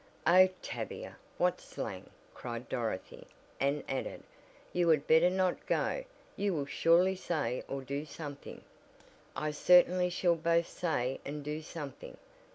[0.25, 3.27] "Oh, Tavia, what slang!" cried Dorothy,
[3.59, 4.23] and added:
[4.73, 8.63] "you had better not go, you will surely say or do something"
[9.35, 12.17] "I certainly shall both say and do something.